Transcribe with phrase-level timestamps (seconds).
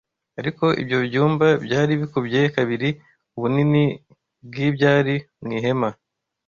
[0.39, 2.89] Ariko ibyo byumba byari bikubye kabiri
[3.35, 3.85] ubunini
[4.45, 5.89] bw’ibyari mu ihema